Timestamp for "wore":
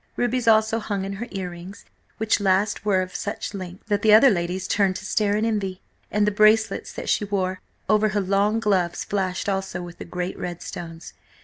7.23-7.61